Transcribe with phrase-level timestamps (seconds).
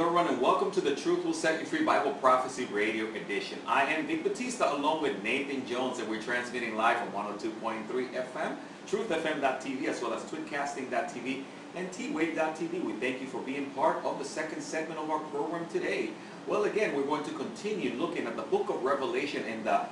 [0.00, 3.58] everyone and welcome to the Truth Will Set You Free Bible Prophecy Radio Edition.
[3.66, 8.56] I am Vic Batista along with Nathan Jones and we're transmitting live from 102.3 FM,
[8.88, 11.42] truthfm.tv as well as twitcasting.tv
[11.74, 12.82] and twave.tv.
[12.82, 16.10] We thank you for being part of the second segment of our program today.
[16.46, 19.82] Well again, we're going to continue looking at the book of Revelation and the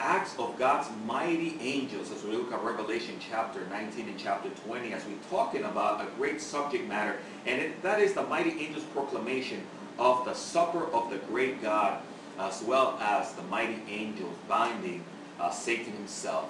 [0.00, 4.92] acts of God's mighty angels as we look at Revelation chapter 19 and chapter 20
[4.92, 8.84] as we're talking about a great subject matter and it, that is the mighty angels
[8.92, 9.62] proclamation
[9.98, 12.00] of the supper of the great God
[12.38, 15.04] as well as the mighty angels binding
[15.40, 16.48] uh, Satan himself.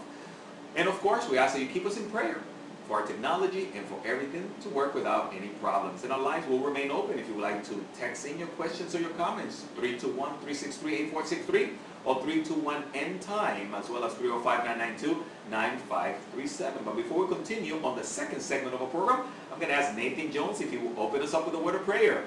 [0.77, 2.40] And of course we ask that you keep us in prayer
[2.86, 6.05] for our technology and for everything to work without any problems.
[6.05, 8.94] And our lines will remain open if you would like to text in your questions
[8.94, 9.64] or your comments.
[9.78, 11.72] 321-363-8463
[12.09, 16.84] or 321-End Time as well as 305-992-9537.
[16.84, 19.95] But before we continue on the second segment of our program, I'm going to ask
[19.95, 22.25] Nathan Jones if he will open us up with a word of prayer.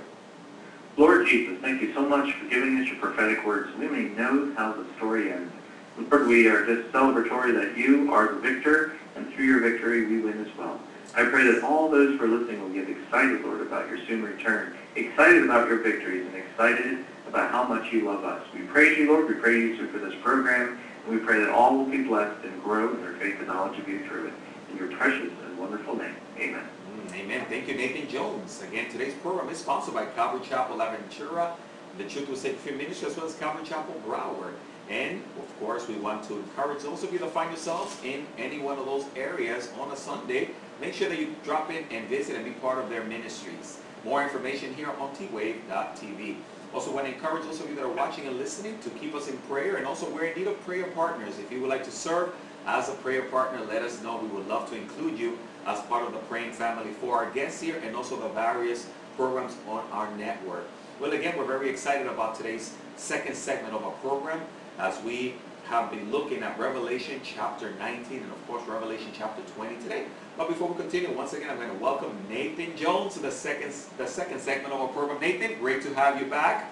[0.97, 3.75] Lord Jesus, thank you so much for giving us your prophetic words.
[3.77, 5.51] We may know how the story ends.
[5.97, 10.19] Lord, we are just celebratory that you are the victor, and through your victory we
[10.19, 10.79] win as well.
[11.15, 14.21] I pray that all those who are listening will get excited, Lord, about your soon
[14.21, 18.45] return, excited about your victories, and excited about how much you love us.
[18.53, 19.29] We praise you, Lord.
[19.29, 22.61] We praise you for this program, and we pray that all will be blessed and
[22.61, 24.33] grow in their faith and knowledge of you through it.
[24.71, 26.67] In your precious and wonderful name, amen.
[27.07, 27.45] Mm, Amen.
[27.47, 28.61] Thank you, Nathan Jones.
[28.61, 31.53] Again, today's program is sponsored by Calvary Chapel Aventura,
[31.97, 34.53] the Truth Will You Free Ministry, as well as Calvary Chapel Broward.
[34.89, 38.59] And, of course, we want to encourage those of you that find yourselves in any
[38.59, 40.49] one of those areas on a Sunday,
[40.81, 43.79] make sure that you drop in and visit and be part of their ministries.
[44.03, 46.35] More information here on twave.tv.
[46.73, 49.27] Also want to encourage those of you that are watching and listening to keep us
[49.27, 49.75] in prayer.
[49.75, 51.37] And also, we're in need of prayer partners.
[51.37, 52.33] If you would like to serve
[52.65, 54.17] as a prayer partner, let us know.
[54.17, 57.61] We would love to include you as part of the praying family for our guests
[57.61, 58.87] here and also the various
[59.17, 60.65] programs on our network.
[60.99, 64.41] Well, again, we're very excited about today's second segment of our program
[64.77, 65.35] as we
[65.71, 70.03] have been looking at Revelation chapter 19 and of course Revelation chapter 20 today.
[70.37, 73.73] But before we continue, once again, I'm going to welcome Nathan Jones to the second,
[73.97, 75.21] the second segment of our program.
[75.21, 76.69] Nathan, great to have you back.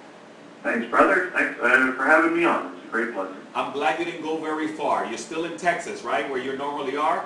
[0.63, 1.31] Thanks, brother.
[1.33, 2.75] Thanks uh, for having me on.
[2.75, 3.37] It's a great pleasure.
[3.55, 5.05] I'm glad you didn't go very far.
[5.05, 7.25] You're still in Texas, right, where you normally are?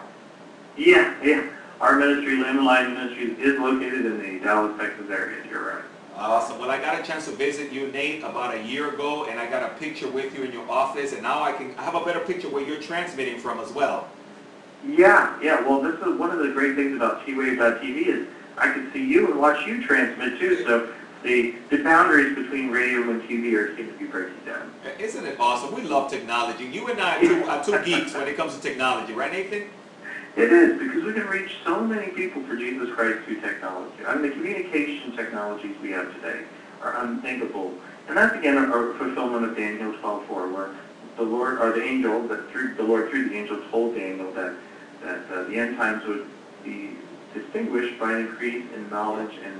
[0.77, 1.49] Yeah, yeah.
[1.81, 5.43] Our ministry, Lamb and Lion Ministries, is located in the Dallas, Texas area.
[5.49, 5.83] You're right.
[6.15, 6.59] Awesome.
[6.59, 9.49] Well, I got a chance to visit you, Nate, about a year ago, and I
[9.49, 12.05] got a picture with you in your office, and now I can I have a
[12.05, 14.07] better picture where you're transmitting from as well.
[14.87, 15.61] Yeah, yeah.
[15.61, 19.31] Well, this is one of the great things about T-Wave.tv is I can see you
[19.31, 20.63] and watch you transmit too.
[20.65, 20.93] So
[21.23, 24.71] the the boundaries between radio and TV are seem to be breaking down.
[24.99, 25.73] Isn't it awesome?
[25.73, 26.65] We love technology.
[26.65, 29.67] You and I are two, are two geeks when it comes to technology, right, Nathan?
[30.35, 34.03] It is because we can reach so many people for Jesus Christ through technology.
[34.07, 36.41] I mean, the communication technologies we have today
[36.81, 37.73] are unthinkable,
[38.07, 40.69] and that's again our fulfillment of Daniel 12:4, where
[41.17, 44.55] the Lord or the angel that through the Lord through the angel told Daniel that
[45.03, 46.25] that uh, the end times would
[46.63, 46.91] be
[47.35, 49.59] distinguished by an increase in knowledge and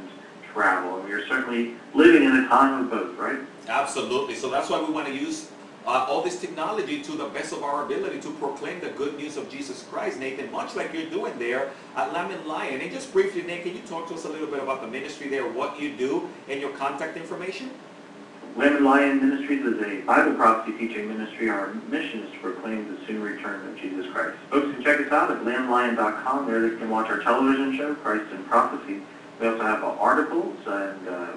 [0.53, 3.39] travel, and we are certainly living in a time of both, right?
[3.67, 4.35] Absolutely.
[4.35, 5.51] So that's why we want to use
[5.85, 9.37] uh, all this technology to the best of our ability to proclaim the good news
[9.37, 12.81] of Jesus Christ, Nathan, much like you're doing there at Lamb and Lion.
[12.81, 15.27] And just briefly, Nathan, can you talk to us a little bit about the ministry
[15.27, 17.71] there, what you do, and your contact information?
[18.55, 21.49] Lamb and Lion Ministries is a Bible prophecy teaching ministry.
[21.49, 24.37] Our mission is to proclaim the soon return of Jesus Christ.
[24.51, 26.45] Folks can check us out at lamblion.com.
[26.45, 29.01] There they can watch our television show, Christ in Prophecy.
[29.39, 31.27] We also have articles and uh,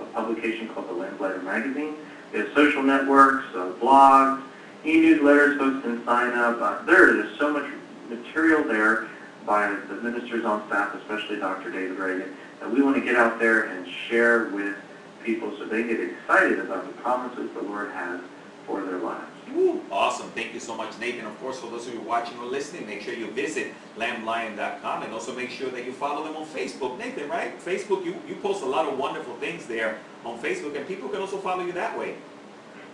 [0.00, 1.94] a publication called the Lamplighter Magazine.
[2.32, 4.42] Have social networks, uh, blogs,
[4.84, 5.58] e-newsletters.
[5.58, 6.60] Folks can sign up.
[6.60, 7.70] Uh, there is so much
[8.08, 9.08] material there
[9.46, 11.70] by the ministers on staff, especially Dr.
[11.70, 14.76] David Reagan, that we want to get out there and share with
[15.24, 18.20] people so they get excited about the promises the Lord has
[18.68, 19.26] for their lives.
[19.54, 20.28] Woo, awesome.
[20.30, 21.26] Thank you so much, Nathan.
[21.26, 25.12] Of course, for those of you watching or listening, make sure you visit lamblion.com and
[25.12, 26.98] also make sure that you follow them on Facebook.
[26.98, 27.58] Nathan, right?
[27.58, 31.20] Facebook, you, you post a lot of wonderful things there on Facebook, and people can
[31.20, 32.16] also follow you that way.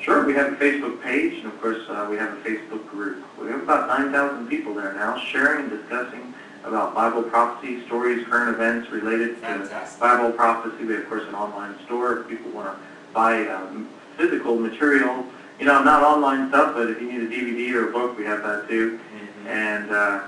[0.01, 3.25] Sure, we have a Facebook page, and of course, uh, we have a Facebook group.
[3.41, 6.35] We have about 9,000 people there now sharing and discussing
[6.65, 10.01] about Bible prophecy, stories, current events related to Fantastic.
[10.01, 10.85] Bible prophecy.
[10.85, 12.79] We have, of course, an online store if people want to
[13.13, 15.27] buy um, physical material.
[15.59, 18.25] You know, not online stuff, but if you need a DVD or a book, we
[18.25, 18.99] have that too.
[19.47, 20.27] And uh,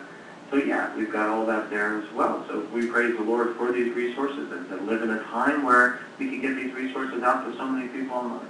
[0.50, 2.44] so, yeah, we've got all that there as well.
[2.48, 5.98] So we praise the Lord for these resources and to live in a time where
[6.18, 8.48] we can get these resources out to so many people online.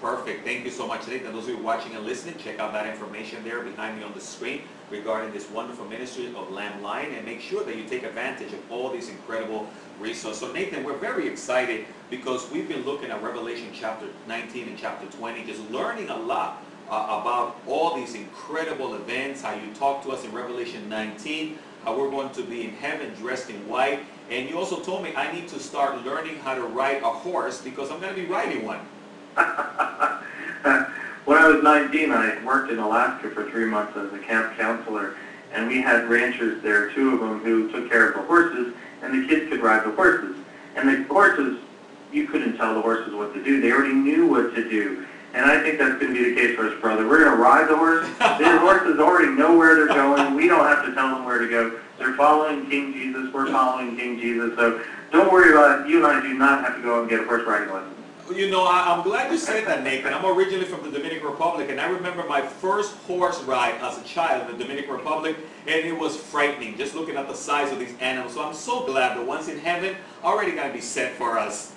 [0.00, 0.46] Perfect.
[0.46, 1.32] Thank you so much, Nathan.
[1.32, 4.20] Those of you watching and listening, check out that information there behind me on the
[4.20, 4.62] screen.
[4.90, 8.72] regarding this wonderful ministry of Lamb Lion and make sure that you take advantage of
[8.72, 9.68] all these incredible
[10.00, 10.40] resources.
[10.40, 15.06] So Nathan, we're very excited because we've been looking at Revelation chapter 19 and chapter
[15.16, 20.10] 20, just learning a lot uh, about all these incredible events, how you talk to
[20.10, 24.00] us in Revelation 19, how we're going to be in heaven dressed in white.
[24.28, 27.62] And you also told me I need to start learning how to ride a horse
[27.62, 28.80] because I'm going to be riding one.
[31.24, 35.14] when I was 19, I worked in Alaska for three months as a camp counselor,
[35.52, 39.14] and we had ranchers there, two of them, who took care of the horses, and
[39.14, 40.36] the kids could ride the horses.
[40.76, 41.58] And the horses,
[42.12, 43.60] you couldn't tell the horses what to do.
[43.60, 45.06] They already knew what to do.
[45.32, 47.06] And I think that's going to be the case for us, brother.
[47.06, 48.06] We're going to ride the horse.
[48.40, 50.34] The horses already know where they're going.
[50.34, 51.78] We don't have to tell them where to go.
[51.98, 53.32] They're following King Jesus.
[53.32, 54.56] We're following King Jesus.
[54.56, 55.90] So don't worry about it.
[55.90, 57.94] You and I do not have to go and get a horse riding lesson.
[58.34, 60.14] You know, I, I'm glad you said that, Nathan.
[60.14, 64.04] I'm originally from the Dominican Republic, and I remember my first horse ride as a
[64.04, 65.36] child in the Dominican Republic,
[65.66, 68.34] and it was frightening just looking at the size of these animals.
[68.34, 71.74] So I'm so glad the ones in heaven already going to be set for us.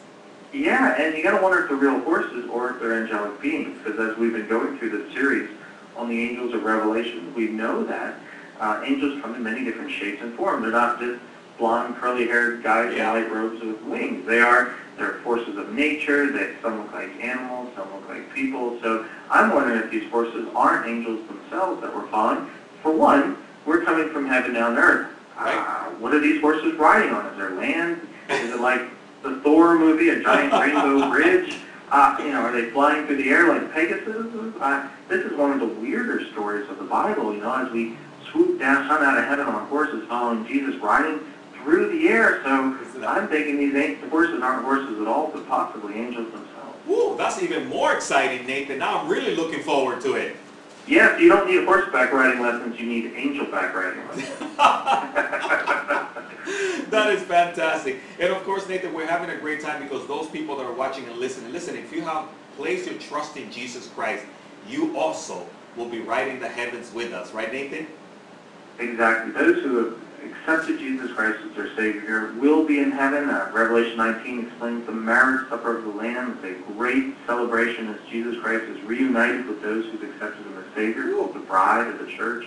[0.53, 3.77] Yeah, and you got to wonder if they're real horses or if they're angelic beings,
[3.83, 5.49] because as we've been going through this series
[5.97, 8.19] on the angels of Revelation, we know that
[8.59, 10.61] uh, angels come in many different shapes and forms.
[10.61, 11.19] They're not just
[11.57, 13.15] blonde, curly-haired guys Yeah.
[13.15, 14.25] in white robes with wings.
[14.27, 16.31] They are they're forces of nature.
[16.31, 18.79] They some look like animals, some look like people.
[18.81, 22.47] So I'm wondering if these forces aren't angels themselves that we're following.
[22.83, 25.11] For one, we're coming from heaven down to earth.
[25.35, 25.55] Right.
[25.57, 27.25] Uh, what are these horses riding on?
[27.25, 28.07] Is there land?
[28.29, 28.81] Is it like
[29.23, 31.55] the Thor movie, a giant rainbow bridge?
[31.89, 34.27] Uh, you know, are they flying through the air like Pegasus?
[34.59, 37.33] Uh, this is one of the weirder stories of the Bible.
[37.33, 37.97] You know, as we
[38.31, 41.19] swoop down, come out of heaven on horses, following Jesus riding
[41.55, 42.41] through the air.
[42.43, 42.77] So
[43.07, 46.77] I'm thinking these ain't, horses aren't horses at all, but possibly angels themselves.
[46.87, 48.79] Woo, that's even more exciting, Nathan.
[48.79, 50.35] Now I'm really looking forward to it.
[50.85, 52.77] Yes, you don't need horseback riding lessons.
[52.77, 54.29] You need angel-back riding lessons.
[56.93, 57.99] that is fantastic.
[58.19, 61.05] And of course, Nathan, we're having a great time because those people that are watching
[61.05, 64.25] and listening, listen, if you have placed your trust in Jesus Christ,
[64.69, 65.45] you also
[65.75, 67.87] will be riding the heavens with us, right, Nathan?
[68.79, 69.33] Exactly.
[69.33, 73.29] Those who have accepted Jesus Christ as their Savior will be in heaven.
[73.29, 76.39] Uh, Revelation 19 explains the marriage supper of the Lamb.
[76.43, 80.75] It's a great celebration as Jesus Christ is reunited with those who've accepted Him as
[80.75, 82.45] Savior, the bride of the church.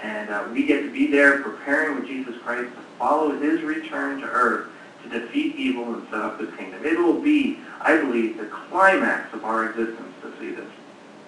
[0.00, 4.26] And uh, we get to be there preparing with Jesus Christ follow His return to
[4.26, 4.68] earth
[5.02, 6.84] to defeat evil and set up His kingdom.
[6.84, 10.68] It will be, I believe, the climax of our existence to see this.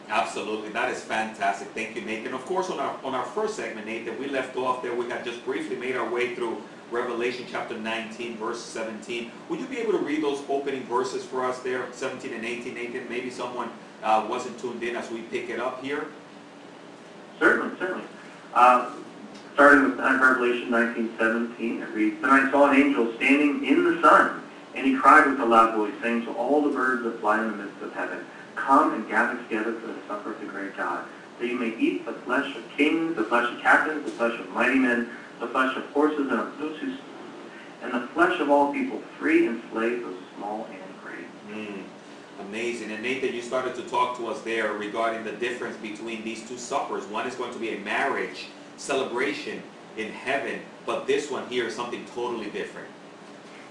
[0.09, 1.69] Absolutely, that is fantastic.
[1.69, 2.35] Thank you, Nathan.
[2.35, 4.93] Of course, on our on our first segment, Nathan, we left off there.
[4.93, 9.31] We had just briefly made our way through Revelation chapter 19, verse 17.
[9.49, 12.75] Would you be able to read those opening verses for us there, 17 and 18,
[12.75, 13.09] Nathan?
[13.09, 13.71] Maybe someone
[14.03, 16.07] uh, wasn't tuned in as we pick it up here.
[17.39, 18.05] Certainly, certainly.
[18.53, 18.91] Uh,
[19.61, 24.43] starting with Revelation 19:17, it reads, Then I saw an angel standing in the sun,
[24.75, 27.51] and he cried with a loud voice, saying to all the birds that fly in
[27.51, 28.25] the midst of heaven,
[28.55, 31.05] Come and gather together for the supper of the great God,
[31.39, 34.49] that you may eat the flesh of kings, the flesh of captains, the flesh of
[34.49, 36.95] mighty men, the flesh of horses and of those who
[37.83, 41.27] and the flesh of all people, free and slave, both small and great.
[41.51, 41.83] Mm,
[42.49, 42.93] amazing.
[42.93, 46.57] And Nathan, you started to talk to us there regarding the difference between these two
[46.57, 47.05] suppers.
[47.09, 48.47] One is going to be a marriage
[48.81, 49.63] celebration
[49.97, 52.89] in heaven, but this one here is something totally different.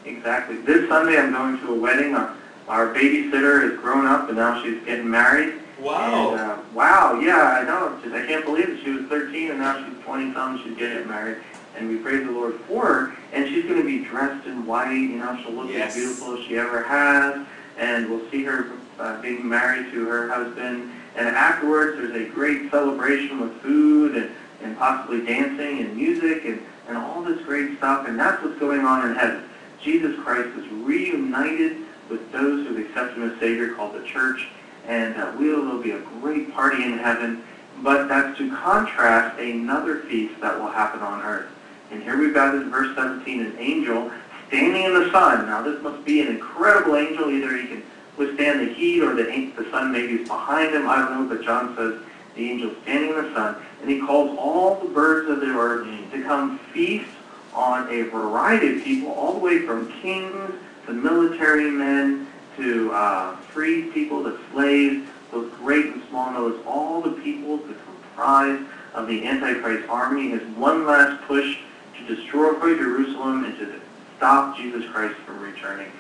[0.06, 0.58] Exactly.
[0.58, 2.16] This Sunday I'm going to a wedding.
[2.16, 2.36] Our,
[2.68, 5.56] our babysitter is grown up and now she's getting married.
[5.80, 6.32] Wow.
[6.32, 7.98] And, uh, wow, yeah, I know.
[8.04, 8.84] Just, I can't believe it.
[8.84, 10.68] She was 13 and now she's 20 something.
[10.70, 11.38] She's getting married.
[11.76, 13.16] And we praise the Lord for her.
[13.34, 14.92] And she's going to be dressed in white.
[14.92, 15.96] You know, she'll look Yes.
[15.96, 17.46] as beautiful as she ever has.
[17.78, 18.68] And we'll see her
[19.00, 20.92] uh, being married to her husband.
[21.16, 26.62] And afterwards, there's a great celebration with food and, and possibly dancing and music and,
[26.88, 28.08] and all this great stuff.
[28.08, 29.44] And that's what's going on in heaven.
[29.82, 31.78] Jesus Christ is reunited
[32.10, 34.50] with those who have accepted him as Savior called the church.
[34.88, 37.44] And uh, we'll, there'll be a great party in heaven.
[37.82, 41.50] But that's to contrast another feast that will happen on earth.
[41.92, 44.12] And here we've got in verse 17 an angel
[44.48, 45.46] standing in the sun.
[45.46, 47.30] Now this must be an incredible angel.
[47.30, 47.84] Either he can
[48.18, 49.24] withstand the heat or the,
[49.56, 50.90] the sun maybe is behind him.
[50.90, 51.36] I don't know.
[51.36, 52.02] But John says
[52.36, 53.56] the angel standing in the sun.
[53.82, 57.10] And he calls all the birds of the earth to come feast
[57.54, 60.54] on a variety of people, all the way from kings
[60.86, 66.32] to military men to uh, free people to slaves, both great and small.
[66.32, 68.60] Notice all the people that comprise
[68.94, 70.30] of the Antichrist army.
[70.30, 71.58] His one last push
[71.98, 73.80] to destroy Jerusalem and to
[74.18, 75.92] stop Jesus Christ from returning.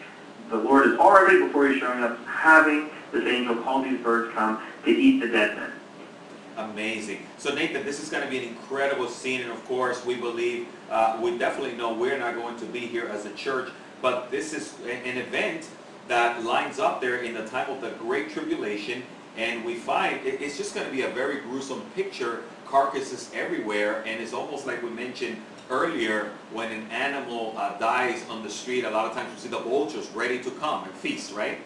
[0.50, 4.62] The Lord is already, before he's showing up, having this angel call these birds come
[4.84, 5.72] to eat the dead men.
[6.60, 7.26] Amazing.
[7.38, 10.68] So Nathan, this is going to be an incredible scene, and of course, we believe,
[10.92, 13.70] uh, we definitely know we're not going to be here as a church,
[14.02, 15.70] but this is an event
[16.10, 19.04] that lines up there in the time of the Great Tribulation,
[19.38, 24.22] and we find it's just going to be a very gruesome picture, carcasses everywhere, and
[24.22, 28.90] it's almost like we mentioned earlier, when an animal uh, dies on the street, a
[28.90, 31.60] lot of times you see the vultures ready to come and feast, right?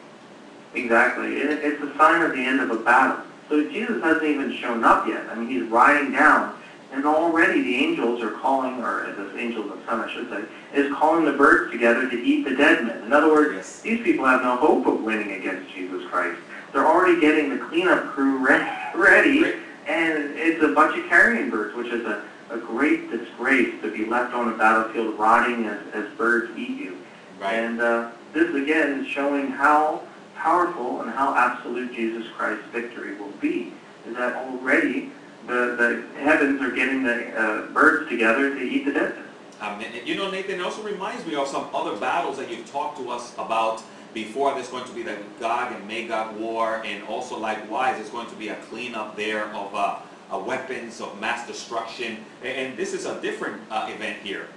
[0.75, 1.37] Exactly.
[1.37, 3.25] It, it's a sign of the end of a battle.
[3.49, 5.27] So Jesus hasn't even shown up yet.
[5.29, 6.55] I mean, he's riding down,
[6.91, 10.43] and already the angels are calling, or the angels of the sun, I should say,
[10.73, 13.03] is calling the birds together to eat the dead men.
[13.03, 13.81] In other words, Yes.
[13.81, 16.39] these people have no hope of winning against Jesus Christ.
[16.71, 19.53] They're already getting the cleanup crew re- ready,
[19.87, 24.05] and it's a bunch of carrion birds, which is a, a great disgrace to be
[24.05, 26.97] left on a battlefield rotting as, as birds eat you.
[27.39, 27.53] Right.
[27.55, 30.01] And uh, this again is showing how
[30.43, 33.71] powerful and how absolute Jesus Christ's victory will be.
[34.05, 35.09] Is that already
[35.47, 39.15] the, the heavens are getting the uh, birds together to eat the dead.
[39.61, 42.51] Um, and, and you know, Nathan, it also reminds me of some other battles that
[42.51, 43.81] you've talked to us about
[44.13, 44.53] before.
[44.53, 48.35] There's going to be the Gog and Magog war, and also likewise, there's going to
[48.35, 52.17] be a cleanup there of uh, uh, weapons of mass destruction.
[52.41, 54.47] And, and this is a different uh, event here.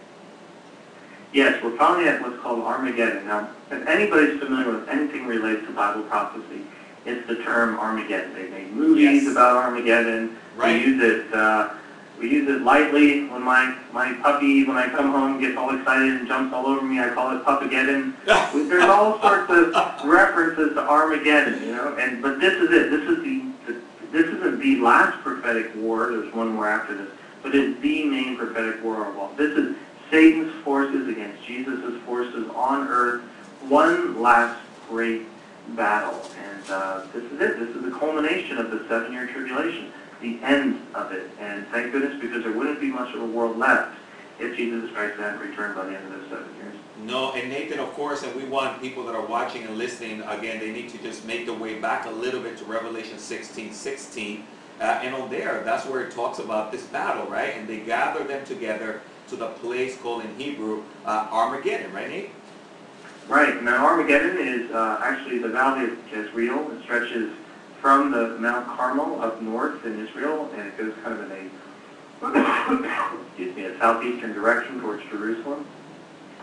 [1.33, 3.26] Yes, we're finally at what's called Armageddon.
[3.26, 6.63] Now, if anybody's familiar with anything related to Bible prophecy,
[7.05, 8.35] it's the term Armageddon.
[8.35, 9.33] They made movies Yes.
[9.33, 10.37] about Armageddon.
[10.57, 10.75] Right.
[10.85, 11.35] We use it.
[11.35, 11.71] Uh,
[12.19, 13.27] we use it lightly.
[13.29, 16.83] When my my puppy, when I come home, gets all excited and jumps all over
[16.83, 18.15] me, I call it Pupageddon.
[18.69, 21.95] There's all sorts of references to Armageddon, you know.
[21.99, 22.91] And but this is it.
[22.91, 23.77] This is the, the
[24.13, 26.11] this isn't the last prophetic war.
[26.11, 27.11] There's one more after this,
[27.43, 29.33] but it's the main prophetic war of all.
[29.37, 29.77] This is
[30.11, 33.23] Satan's forces against Jesus' forces on earth.
[33.63, 35.23] One last great
[35.71, 37.59] battle, and uh, this is it.
[37.59, 41.31] This is the culmination of the seven-year tribulation, the end of it.
[41.41, 43.97] And thank goodness, because there wouldn't be much of a world left
[44.39, 46.75] if Jesus Christ hadn't returned by the end of those seven years.
[47.05, 50.61] No, and Nathan, of course, and we want people that are watching and listening, again,
[50.61, 54.45] they need to just make their way back a little bit to Revelation 16, 16.
[54.79, 57.57] Uh, and on there, that's where it talks about this battle, right?
[57.57, 62.31] And they gather them together to the place called in Hebrew uh, Armageddon, right, Nate?
[63.28, 63.61] Right.
[63.62, 66.71] Now Armageddon is uh, actually the valley of Jezreel.
[66.73, 67.33] It stretches
[67.80, 71.50] from the Mount Carmel up north in Israel, and it goes kind of in a
[73.28, 75.66] excuse me a southeastern direction towards Jerusalem.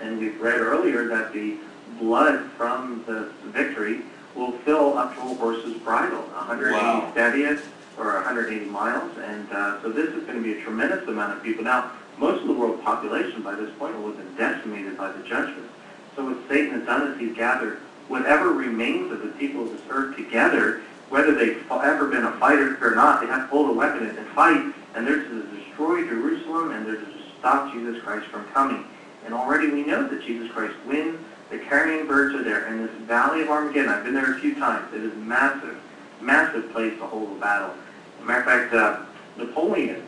[0.01, 1.55] And we've read earlier that the
[1.99, 4.01] blood from the victory
[4.35, 7.11] will fill up to a horse's bridle, 180 Wow.
[7.15, 7.61] stadias
[7.97, 11.43] or 180 miles, and uh, so this is going to be a tremendous amount of
[11.43, 11.63] people.
[11.63, 15.23] Now, most of the world population by this point will have been decimated by the
[15.23, 15.69] judgment.
[16.15, 19.81] So what Satan has done is he's gathered whatever remains of the people of this
[19.89, 23.73] earth together, whether they've ever been a fighter or not, they have to hold a
[23.73, 27.07] weapon and fight, and they're to destroy Jerusalem and they're to
[27.39, 28.85] stop Jesus Christ from coming.
[29.25, 31.19] And already we know that Jesus Christ wins.
[31.49, 32.65] The carrion birds are there.
[32.65, 34.93] And this valley of Armageddon, I've been there a few times.
[34.93, 35.77] It is massive,
[36.19, 37.73] massive place to hold a battle.
[38.17, 39.05] As a matter of fact, uh,
[39.37, 40.03] Napoleon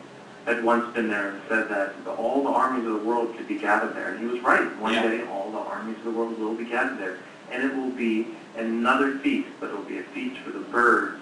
[0.46, 3.48] had once been there and said that the, all the armies of the world could
[3.48, 4.10] be gathered there.
[4.10, 4.64] And he was right.
[4.78, 5.02] One Yeah.
[5.02, 7.18] day all the armies of the world will be gathered there.
[7.50, 11.18] And it will be another feast, but it will be a feast for the birds,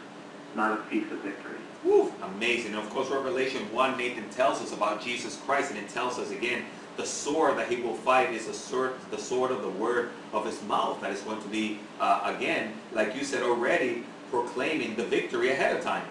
[0.54, 1.56] not a feast of victory.
[1.84, 2.74] Woo, amazing.
[2.74, 6.64] Of course, Revelation 1, Nathan tells us about Jesus Christ, and it tells us again,
[6.96, 10.46] the sword that he will fight is the sword, the sword of the word of
[10.46, 15.04] his mouth that is going to be, uh, again, like you said already, proclaiming the
[15.04, 16.04] victory ahead of time.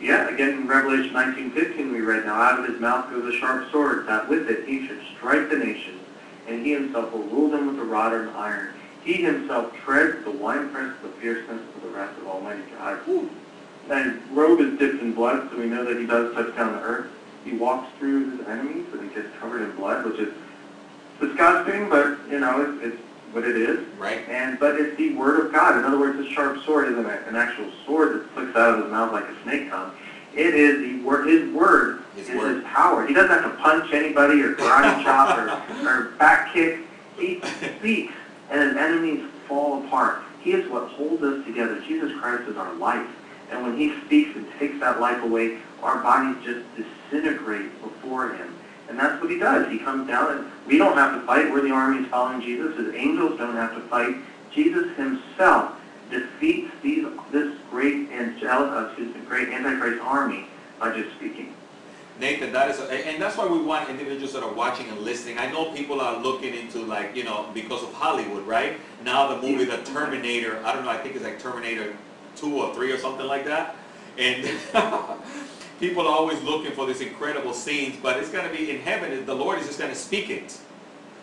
[0.00, 3.70] Yeah, again in Revelation 19:15 we read, Now out of his mouth goes a sharp
[3.70, 6.00] sword, that with it he should strike the nations,
[6.46, 8.74] and he himself will rule them with a rod of iron.
[9.04, 13.06] He himself treads the winepress of the fierceness of the wrath of Almighty God.
[13.06, 13.30] Woo.
[13.90, 16.80] And robe is dipped in blood, so we know that he does touch down the
[16.80, 17.10] earth.
[17.44, 20.32] He walks through his enemies, and he gets covered in blood, which is
[21.20, 23.02] disgusting, but, you know, it's, it's
[23.34, 23.86] what it is.
[23.98, 24.26] Right?
[24.28, 25.78] And but it's the word of God.
[25.78, 28.90] In other words, a sharp sword isn't an actual sword that flicks out of his
[28.92, 29.92] mouth like a snake tongue.
[30.34, 31.28] It is the word.
[31.28, 32.56] His word His is word.
[32.56, 33.06] his power.
[33.06, 36.80] He doesn't have to punch anybody or karate chop or, or back kick.
[37.16, 37.40] He
[37.78, 38.12] speaks,
[38.50, 40.22] and his enemies fall apart.
[40.40, 41.80] He is what holds us together.
[41.86, 43.06] Jesus Christ is our life.
[43.50, 46.64] And when he speaks and takes that life away, our bodies just
[47.10, 48.53] disintegrate before him.
[48.88, 49.70] And that's what he does.
[49.70, 51.50] He comes down and we don't have to fight.
[51.50, 52.76] We're the armies following Jesus.
[52.76, 54.16] His angels don't have to fight.
[54.52, 55.74] Jesus himself
[56.10, 60.46] defeats these, this great angel, excuse me, great Antichrist army
[60.78, 61.54] by just speaking.
[62.20, 65.36] Nathan, that is, and that's why we want individuals that are watching and listening.
[65.38, 68.78] I know people are looking into like, you know, because of Hollywood, right?
[69.02, 71.96] Now the movie The Terminator, I don't know, I think it's like Terminator
[72.36, 73.74] 2 or 3 or something like that.
[74.16, 74.44] And
[75.80, 79.24] people are always looking for these incredible scenes, but it's going to be in heaven.
[79.26, 80.58] The Lord is just going to speak it.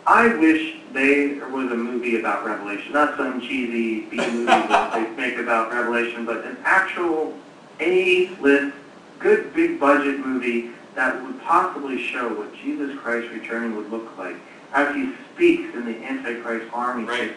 [0.06, 5.08] I wish there was a movie about Revelation, not some cheesy B movie that they
[5.10, 7.36] make about Revelation, but an actual
[7.80, 8.76] A-list,
[9.18, 14.36] good big budget movie that would possibly show what Jesus Christ returning would look like
[14.74, 17.32] as he speaks in the Antichrist army Right.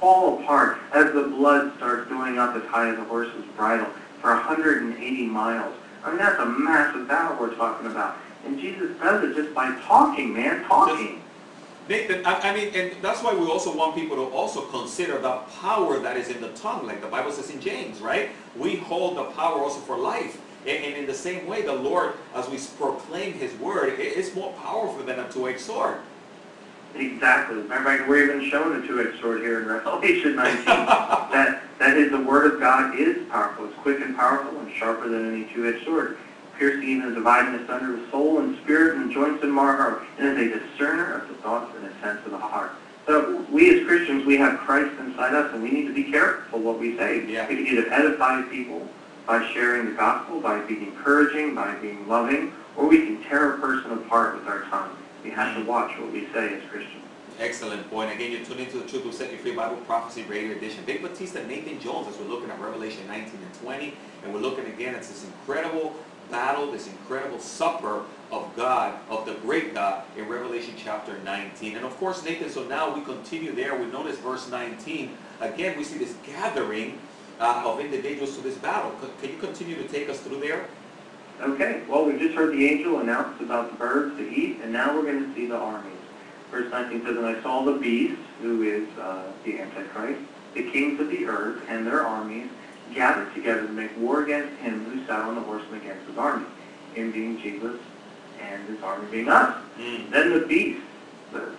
[0.00, 3.86] fall apart as the blood starts going up as high as a horse's bridle
[4.20, 5.74] for 180 miles.
[6.04, 8.16] I mean, that's a massive battle we're talking about.
[8.44, 11.22] And Jesus does it just by talking, man, talking.
[11.88, 15.38] Nathan, I, I mean, and that's why we also want people to also consider the
[15.60, 18.30] power that is in the tongue, like the Bible says in James, right?
[18.56, 20.40] We hold the power also for life.
[20.66, 24.34] And, and in the same way, the Lord, as we proclaim His word, it is
[24.34, 25.98] more powerful than a two-edged sword.
[26.94, 27.56] Exactly.
[27.62, 30.64] Matter of fact, we're even shown a two-edged sword here in Revelation 19.
[30.64, 33.66] that that is the word of God is powerful.
[33.66, 36.18] It's quick and powerful and sharper than any two-edged sword,
[36.58, 40.52] piercing even and dividing asunder the soul and spirit and joints and marrow, and is
[40.52, 42.72] a discerner of the thoughts and intents of the heart.
[43.06, 46.60] So we as Christians, we have Christ inside us, and we need to be careful
[46.60, 47.26] what we say.
[47.26, 47.48] Yeah.
[47.48, 48.86] We can either edify people
[49.26, 53.58] by sharing the gospel, by being encouraging, by being loving, or we can tear a
[53.58, 54.96] person apart with our tongue.
[55.22, 57.04] We have to watch what we say as Christians.
[57.38, 58.12] Excellent point.
[58.12, 60.84] Again, you're tuning into the Truth Will Set You Free Bible Prophecy Radio Edition.
[60.84, 64.66] Vic Batista, Nathan Jones, as we're looking at Revelation 19 and 20, and we're looking
[64.66, 65.94] again at this incredible
[66.30, 71.76] battle, this incredible supper of God, of the great God, in Revelation chapter 19.
[71.76, 73.76] And of course, Nathan, so now we continue there.
[73.76, 75.16] We notice verse 19.
[75.40, 76.98] Again, we see this gathering
[77.40, 78.92] uh, of individuals to this battle.
[79.20, 80.66] Can you continue to take us through there?
[81.40, 84.94] Okay, well, we just heard the angel announce about the birds to eat, and now
[84.94, 85.92] we're going to see the armies.
[86.50, 90.20] Verse 19 says, And I saw the beast, who is uh, the Antichrist,
[90.52, 92.50] the kings of the earth, and their armies
[92.92, 96.18] gathered together to make war against him who sat on the horse and against his
[96.18, 96.44] army,
[96.94, 97.80] him being Jesus,
[98.42, 99.56] and his army being us.
[99.78, 100.10] Mm.
[100.10, 100.82] Then the beast,
[101.32, 101.52] the,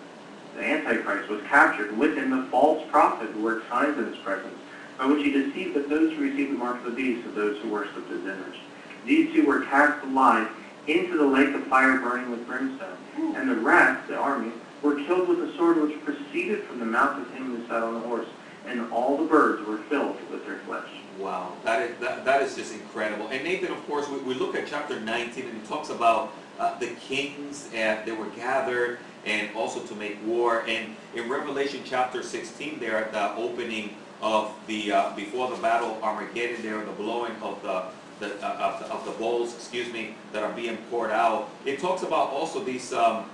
[0.55, 4.17] the Antichrist, was captured, and with him the false prophet who worked signs in his
[4.17, 4.59] presence,
[4.99, 7.59] by which he deceived but those who received the mark of the beast of those
[7.63, 8.59] who worshipped his image.
[9.05, 10.49] These two were cast alive
[10.87, 12.97] into the lake of fire burning with brimstone.
[13.35, 17.19] And the rest, the army, were killed with the sword which proceeded from the mouth
[17.19, 18.27] of him who sat on the horse.
[18.65, 20.87] And all the birds were filled with their flesh.
[21.19, 23.27] Wow, that is, that, that is just incredible.
[23.27, 26.77] And Nathan, of course, we, we look at chapter 19 and it talks about uh,
[26.79, 30.63] the kings and they were gathered and also to make war.
[30.67, 35.95] And in Revelation chapter 16 there at the opening of the, uh, before the battle
[35.95, 37.85] of Armageddon there, the blowing of the,
[38.21, 41.49] the, uh, of the, of the bowls, excuse me, that are being poured out.
[41.65, 43.25] It talks about also these um,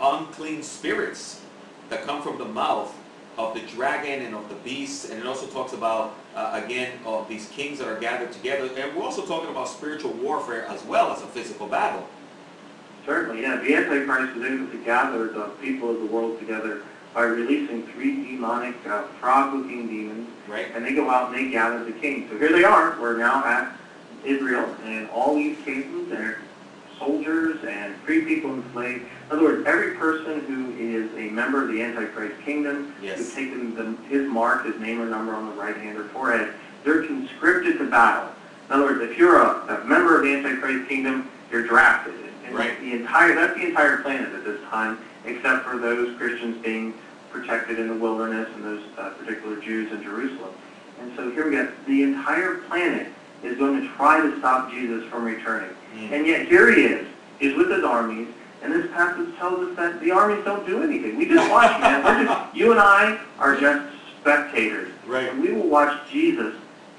[0.00, 1.42] unclean spirits
[1.88, 2.94] that come from the mouth
[3.38, 7.28] of the dragon and of the beast, and it also talks about, uh, again, of
[7.28, 8.70] these kings that are gathered together.
[8.76, 12.06] And we're also talking about spiritual warfare as well as a physical battle.
[13.04, 13.56] Certainly, yeah.
[13.56, 16.82] The Antichrist is able to gather the people of the world together
[17.14, 20.68] by releasing three demonic uh, frog-looking demons Right?
[20.74, 22.30] and they go out and they gather the kings.
[22.30, 22.96] So here they are.
[23.00, 23.76] We're now at
[24.26, 26.34] Israel, and all these kings and
[26.98, 29.02] soldiers and free people enslaved.
[29.04, 33.18] In other words, every person who is a member of the Antichrist kingdom, Yes.
[33.18, 36.54] who's taken the, his mark, his name or number on the right hand or forehead,
[36.84, 38.30] they're conscripted to battle.
[38.68, 42.14] In other words, if you're a, a member of the Antichrist kingdom, you're drafted.
[42.46, 42.78] And Right.
[42.80, 46.94] the entire, that's the entire planet at this time, except for those Christians being
[47.30, 50.54] protected in the wilderness and those uh, particular Jews in Jerusalem.
[51.00, 53.08] And so here we got the entire planet
[53.46, 55.70] is going to try to stop Jesus from returning.
[55.94, 56.12] Mm.
[56.12, 57.06] And yet here he is.
[57.38, 58.28] He's with his armies.
[58.62, 61.16] And this passage tells us that the armies don't do anything.
[61.16, 62.02] We just watch, man.
[62.02, 64.92] We're just, you and I are just spectators.
[65.06, 65.28] Right.
[65.28, 66.54] And we will watch Jesus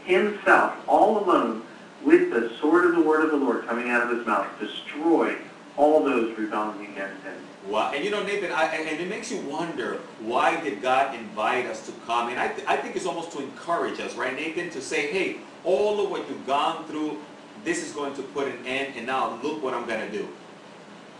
[0.06, 1.64] himself, all alone,
[2.04, 5.36] with the sword of the word of the Lord coming out of his mouth, destroy
[5.76, 7.36] all those rebelling against him.
[7.68, 7.92] Wow.
[7.94, 11.86] And you know, Nathan, I, and it makes you wonder, why did God invite us
[11.88, 12.30] to come?
[12.30, 15.38] And I, th- I think it's almost to encourage us, right, Nathan, to say, hey,
[15.64, 17.18] all of what you've gone through,
[17.66, 20.28] this is going to put an end, and now look what I'm going to do.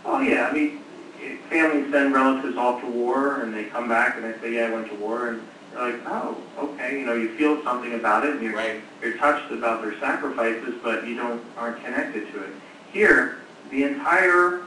[0.04, 0.80] Oh yeah, I mean,
[1.50, 4.70] families send relatives off to war, and they come back and they say, "Yeah, I
[4.70, 8.36] went to war," and you're like, "Oh, okay." You know, you feel something about it,
[8.36, 8.80] and you're Right?
[9.02, 12.50] you're touched about their sacrifices, but you don't aren't connected to it.
[12.92, 13.38] Here,
[13.70, 14.62] the entire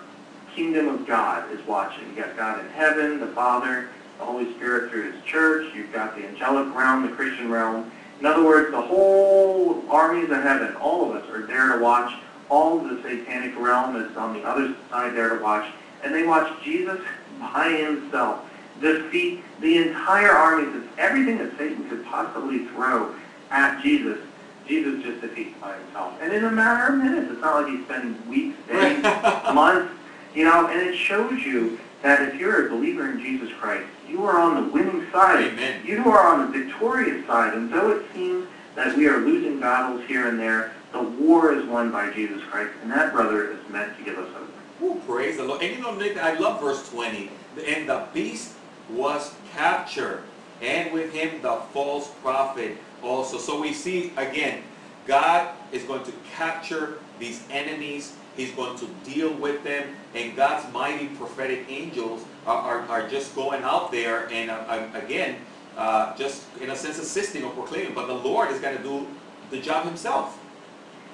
[0.55, 2.07] kingdom of God is watching.
[2.07, 5.73] You've got God in heaven, the Father, the Holy Spirit through His church.
[5.75, 7.91] You've got the angelic realm, the Christian realm.
[8.19, 12.13] In other words, the whole armies of heaven, all of us are there to watch.
[12.49, 15.67] All of the satanic realm is on the other side there to watch.
[16.03, 16.99] And they watch Jesus
[17.39, 18.45] by himself
[18.81, 20.69] defeat the entire armies.
[20.75, 23.15] It's everything that Satan could possibly throw
[23.49, 24.19] at Jesus.
[24.67, 26.13] Jesus just defeats by himself.
[26.21, 29.03] And in a matter of minutes, it's not like he spends weeks, days,
[29.53, 29.93] months,
[30.33, 34.25] you know, and it shows you that if you're a believer in Jesus Christ, you
[34.25, 35.43] are on the winning side.
[35.43, 35.81] Amen.
[35.85, 37.53] You are on the victorious side.
[37.53, 41.65] And though it seems that we are losing battles here and there, the war is
[41.65, 42.71] won by Jesus Christ.
[42.81, 44.49] And that, brother, is meant to give us hope.
[44.81, 45.61] Ooh, praise the Lord.
[45.61, 47.29] And you know, Nathan, I love verse 20.
[47.67, 48.53] And the beast
[48.89, 50.23] was captured,
[50.61, 53.37] and with him the false prophet also.
[53.37, 54.63] So we see again,
[55.05, 58.15] God is going to capture these enemies.
[58.35, 63.35] He's going to deal with them, and God's mighty prophetic angels are, are, are just
[63.35, 65.35] going out there and uh, uh, again,
[65.77, 67.93] uh, just in a sense assisting or proclaiming.
[67.93, 69.07] But the Lord is going to do
[69.49, 70.39] the job himself.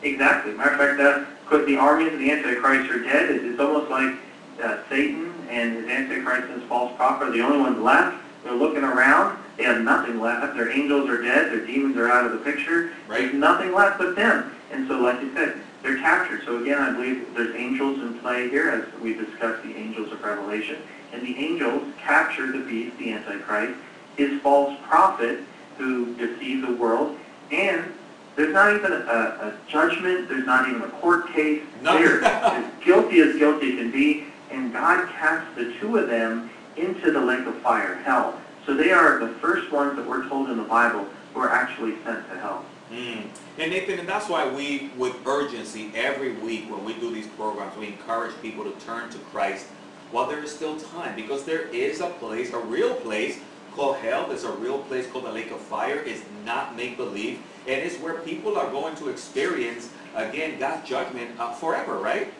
[0.03, 0.53] Exactly.
[0.53, 4.15] Matter of fact, that because the armies of the Antichrist are dead, it's almost like
[4.61, 8.23] uh, Satan and his Antichrist and his false prophet are the only ones left.
[8.43, 9.39] They're looking around.
[9.57, 10.55] They have nothing left.
[10.55, 11.51] Their angels are dead.
[11.51, 12.91] Their demons are out of the picture.
[13.07, 13.21] Right.
[13.21, 14.55] There's nothing left but them.
[14.71, 16.43] And so, like you said, they're captured.
[16.45, 20.23] So again, I believe there's angels in play here as we discuss the angels of
[20.23, 20.77] Revelation.
[21.13, 23.79] And the angels capture the beast, the Antichrist,
[24.15, 25.39] his false prophet
[25.77, 27.17] who deceived the world,
[27.51, 27.93] and
[28.35, 30.29] there's not even a, a judgment.
[30.29, 31.63] There's not even a court case.
[31.81, 32.01] None.
[32.01, 37.11] They're as guilty as guilty can be, and God casts the two of them into
[37.11, 38.39] the lake of fire, hell.
[38.65, 41.95] So they are the first ones that we're told in the Bible who are actually
[42.03, 42.65] sent to hell.
[42.91, 43.27] Mm.
[43.57, 47.75] And Nathan, and that's why we, with urgency, every week when we do these programs,
[47.77, 49.65] we encourage people to turn to Christ
[50.11, 53.39] while there is still time, because there is a place, a real place
[53.75, 54.27] called hell.
[54.27, 56.01] There's a real place called the lake of fire.
[56.05, 61.37] It's not make believe, and it's where people are going to experience again God's judgment
[61.37, 62.33] uh, forever, right?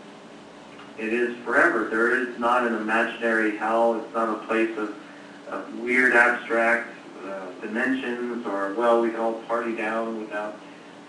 [0.97, 1.89] It is forever.
[1.89, 4.01] There is not an imaginary hell.
[4.01, 4.95] It's not a place of,
[5.49, 6.89] of weird abstract
[7.28, 10.54] uh, dimensions or, well, we can all party down without,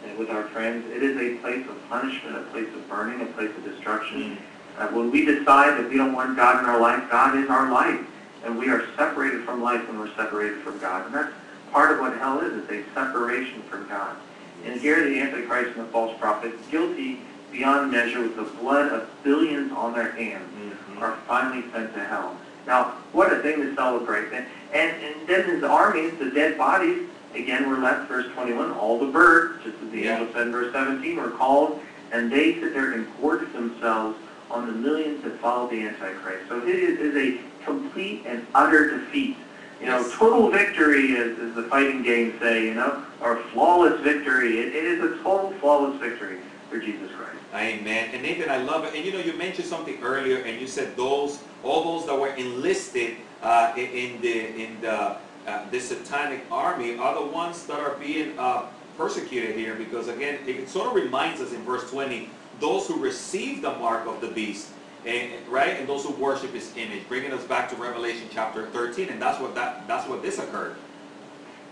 [0.05, 0.85] uh, with our friends.
[0.91, 4.39] It is a place of punishment, a place of burning, a place of destruction.
[4.77, 7.71] Uh, when we decide that we don't want God in our life, God is our
[7.71, 8.01] life.
[8.45, 11.07] And we are separated from life when we're separated from God.
[11.07, 11.33] And that's
[11.73, 14.17] part of what hell is, it's a separation from God.
[14.65, 17.21] And here the Antichrist and the false prophet, guilty
[17.53, 21.03] beyond measure with the blood of billions on their hands, Mhm.
[21.03, 22.37] are finally sent to hell.
[22.69, 24.31] Now, what a thing to celebrate.
[24.33, 28.99] And, and, and then his armies, the dead bodies, again, we're left, verse 21, all
[28.99, 30.19] the birds, just as the Yeah.
[30.19, 31.81] angel said in verse 17, were called,
[32.13, 34.19] and they sit there and gorge themselves
[34.51, 36.47] on the millions that follow the Antichrist.
[36.49, 39.37] So it is, is a complete and utter defeat.
[39.81, 40.13] You know, Yes.
[40.13, 44.59] total victory, as, as the fighting games say, you know, or flawless victory.
[44.59, 47.38] It, it is a total flawless victory for Jesus Christ.
[47.55, 48.11] Amen.
[48.13, 48.95] And Nathan, I love it.
[48.95, 52.35] And you know, you mentioned something earlier, and you said those, all those that were
[52.35, 57.95] enlisted uh, in, the in the uh, the satanic army are the ones that are
[57.95, 58.67] being uh,
[58.99, 59.75] persecuted here.
[59.75, 62.29] Because again, it sort of reminds us in verse 20,
[62.61, 64.69] those who receive the mark of the beast,
[65.07, 69.09] and right, and those who worship his image, bringing us back to Revelation chapter 13,
[69.09, 70.77] and that's what that that's what this occurred.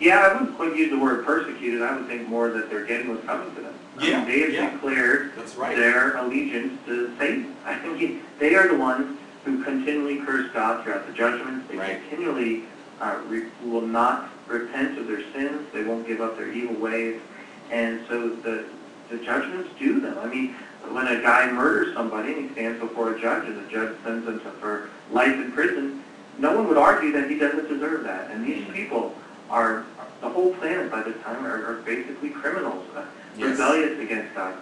[0.00, 1.82] Yeah, I wouldn't quite use the word persecuted.
[1.82, 3.74] I would think more that their getting was coming to them.
[4.00, 4.70] Yeah, they have yeah.
[4.70, 5.76] declared That's right.
[5.76, 7.54] their allegiance to Satan.
[7.64, 11.68] I think they are the ones who continually curse God throughout the judgments.
[11.70, 12.00] They Right.
[12.08, 12.64] continually
[13.00, 15.66] uh, re- will not repent of their sins.
[15.72, 17.20] They won't give up their evil ways.
[17.70, 18.64] And so the,
[19.10, 20.18] the judgments do them.
[20.18, 20.54] I mean,
[20.90, 24.26] when a guy murders somebody and he stands before a judge and the judge sends
[24.26, 26.02] him to, for life in prison,
[26.38, 28.30] no one would argue that he doesn't deserve that.
[28.30, 28.72] And these Mhm.
[28.74, 29.14] people
[29.50, 29.84] are,
[30.20, 33.04] the whole planet by this time are, are basically criminals, uh,
[33.36, 33.50] Yes.
[33.50, 34.56] rebellious against God,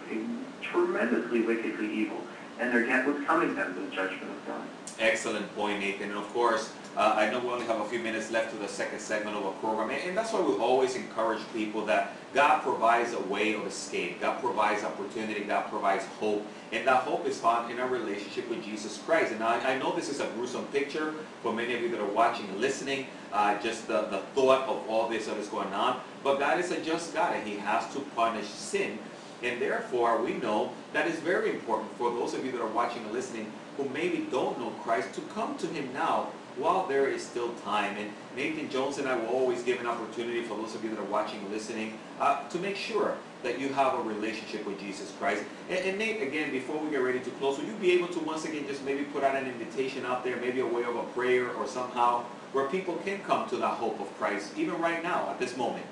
[0.62, 2.20] tremendously wickedly evil.
[2.58, 4.62] And their death was coming to them, the judgment of God.
[4.98, 6.10] Excellent point, Nathan.
[6.10, 8.68] And of course, uh, I know we only have a few minutes left to the
[8.68, 12.62] second segment of our program, and, and that's why we always encourage people that God
[12.62, 14.20] provides a way of escape.
[14.20, 15.40] God provides opportunity.
[15.44, 19.33] God provides hope, and that hope is found in our relationship with Jesus Christ.
[19.33, 22.12] And I, I know this is a gruesome picture for many of you that are
[22.12, 23.07] watching and listening.
[23.33, 26.70] Uh, just the, the thought of all this that is going on, but God is
[26.73, 28.99] a just God, and He has to punish sin.
[29.42, 33.05] And therefore, we know that it's very important for those of you that are watching
[33.05, 37.22] and listening who maybe don't know Christ to come to Him now while there is
[37.22, 37.96] still time.
[37.96, 40.98] And Nathan Jones and I will always give an opportunity for those of you that
[40.98, 45.42] are watching listening uh, to make sure that you have a relationship with Jesus Christ.
[45.68, 48.18] And, and Nate, again, before we get ready to close, will you be able to
[48.20, 51.02] once again just maybe put out an invitation out there, maybe a way of a
[51.12, 55.28] prayer or somehow where people can come to the hope of Christ, even right now
[55.30, 55.84] at this moment?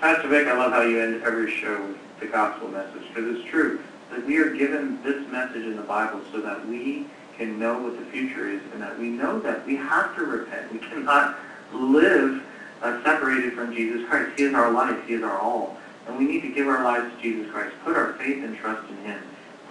[0.00, 3.48] Pastor Vic, I love how you end every show with the gospel message, because it's
[3.48, 7.78] true that we are given this message in the Bible so that we can know
[7.78, 10.72] what the future is and that we know that we have to repent.
[10.72, 11.38] We cannot
[11.72, 12.42] live
[12.82, 14.38] uh, separated from Jesus Christ.
[14.38, 15.06] He is our life.
[15.06, 15.78] He is our all.
[16.06, 18.88] And we need to give our lives to Jesus Christ, put our faith and trust
[18.88, 19.22] in him.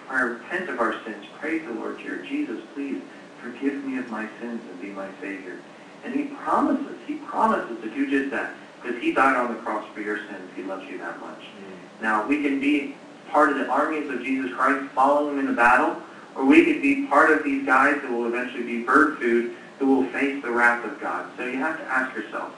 [0.07, 1.25] Pray, repent of our sins.
[1.39, 3.01] Pray to the Lord here, Jesus, please
[3.41, 5.59] forgive me of my sins and be my Savior.
[6.03, 9.85] And he promises, he promises to do just that because he died on the cross
[9.93, 10.51] for your sins.
[10.55, 11.39] He loves you that much.
[12.01, 12.95] Now, we can be
[13.29, 16.01] part of the armies of Jesus Christ, following him in the battle,
[16.35, 19.87] or we could be part of these guys that will eventually be bird food who
[19.87, 21.29] will face the wrath of God.
[21.37, 22.53] So you have to ask yourself,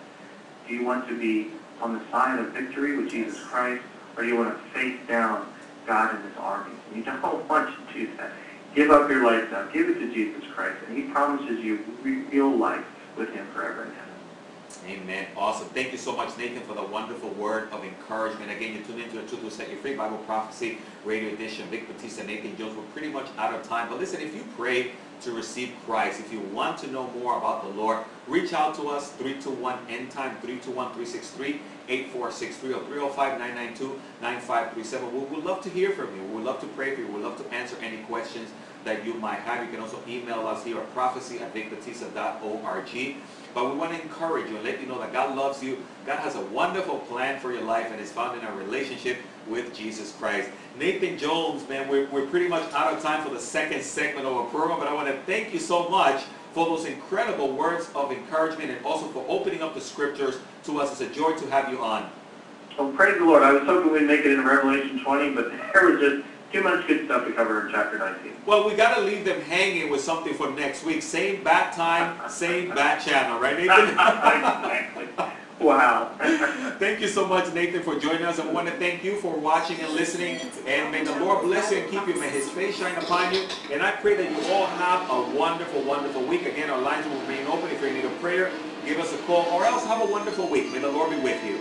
[0.67, 3.83] do you want to be on the side of victory with Jesus Christ,
[4.15, 5.47] or do you want to face down
[5.85, 6.77] God and his armies?
[6.87, 8.31] And you don't want to do that.
[8.75, 9.65] Give up your life now.
[9.67, 12.85] Give it to Jesus Christ, and he promises you real life
[13.15, 14.06] with him forever and ever.
[14.85, 15.27] Amen.
[15.35, 15.67] Awesome.
[15.69, 18.51] Thank you so much, Nathan, for the wonderful word of encouragement.
[18.51, 21.67] Again, you tune into the Truth Will Set You Free Bible Prophecy Radio Edition.
[21.69, 22.75] Vic Batista, Nathan Jones.
[22.75, 23.89] We're pretty much out of time.
[23.89, 27.63] But listen, if you pray to receive Christ, if you want to know more about
[27.63, 31.59] the Lord, reach out to us, 321 End Time, 321-363.
[31.89, 32.81] 8463 or
[34.21, 35.11] 305-992-9537.
[35.11, 36.23] We would love to hear from you.
[36.23, 37.07] We would love to pray for you.
[37.07, 38.49] We would love to answer any questions
[38.87, 39.63] that you might have.
[39.63, 43.15] You can also email us here at prophecy at vicbatista.org.
[43.53, 45.83] But we want to encourage you and let you know that God loves you.
[46.05, 49.75] God has a wonderful plan for your life and it's found in a relationship with
[49.75, 50.49] Jesus Christ.
[50.77, 54.33] Nathan Jones, man, we're, we're pretty much out of time for the second segment of
[54.33, 56.23] our program, but I want to thank you so much
[56.53, 60.91] for those incredible words of encouragement and also for opening up the scriptures to us.
[60.91, 62.09] It's a joy to have you on.
[62.77, 63.43] Well, praise the Lord.
[63.43, 66.87] I was hoping we'd make it in Revelation 20, but there was just too much
[66.87, 68.33] good stuff to cover in chapter 19.
[68.45, 71.01] Well, we got to leave them hanging with something for next week.
[71.01, 73.89] Same bat time, same bat channel, right, Nathan?
[73.89, 75.07] exactly.
[75.59, 76.11] Wow.
[76.79, 78.39] thank you so much, Nathan, for joining us.
[78.39, 80.39] I want to thank you for watching and listening.
[80.67, 82.19] And may the Lord bless you and keep you.
[82.19, 83.47] May his face shine upon you.
[83.71, 86.45] And I pray that you all have a wonderful, wonderful week.
[86.45, 87.71] Again, our lines will remain open.
[87.71, 88.51] If you need a prayer,
[88.85, 90.71] give us a call or else have a wonderful week.
[90.71, 91.57] May the Lord be with you.